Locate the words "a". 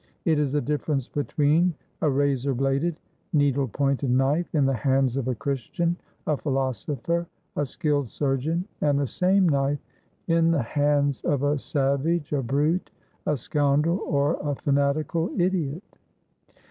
2.01-2.09, 5.27-5.35, 6.25-6.35, 7.55-7.63, 11.43-11.59, 12.33-12.41, 13.27-13.37, 14.41-14.55